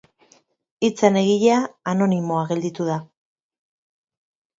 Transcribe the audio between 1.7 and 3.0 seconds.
anonimoa gelditu da.